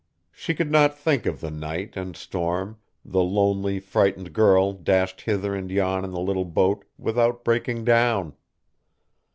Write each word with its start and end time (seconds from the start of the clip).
She 0.31 0.55
could 0.55 0.71
not 0.71 0.97
think 0.97 1.27
of 1.27 1.41
the 1.41 1.51
night 1.51 1.95
and 1.95 2.15
storm, 2.17 2.79
the 3.05 3.21
lonely, 3.21 3.79
frightened 3.79 4.33
girl 4.33 4.73
dashed 4.73 5.21
hither 5.21 5.53
and 5.53 5.69
yon 5.69 6.03
in 6.03 6.09
the 6.09 6.19
little 6.19 6.43
boat, 6.43 6.85
without 6.97 7.43
breaking 7.43 7.85
down. 7.85 8.33